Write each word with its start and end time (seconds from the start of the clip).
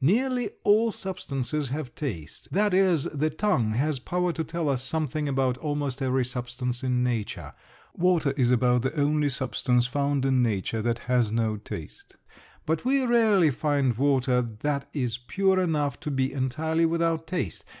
Nearly 0.00 0.50
all 0.64 0.90
substances 0.90 1.68
have 1.68 1.94
taste. 1.94 2.48
That 2.50 2.74
is, 2.74 3.04
the 3.04 3.30
tongue 3.30 3.74
has 3.74 4.00
power 4.00 4.32
to 4.32 4.42
tell 4.42 4.68
us 4.68 4.82
something 4.82 5.28
about 5.28 5.56
almost 5.58 6.02
every 6.02 6.24
substance 6.24 6.82
in 6.82 7.04
nature. 7.04 7.52
Water 7.94 8.32
is 8.32 8.50
about 8.50 8.82
the 8.82 8.92
only 8.98 9.28
substance 9.28 9.86
found 9.86 10.24
in 10.26 10.42
nature 10.42 10.82
that 10.82 10.98
has 11.06 11.30
no 11.30 11.58
taste. 11.58 12.16
But 12.66 12.84
we 12.84 13.06
rarely 13.06 13.52
find 13.52 13.96
water 13.96 14.42
that 14.42 14.88
is 14.92 15.16
pure 15.16 15.60
enough 15.60 16.00
to 16.00 16.10
be 16.10 16.32
entirely 16.32 16.84
without 16.84 17.28
taste. 17.28 17.64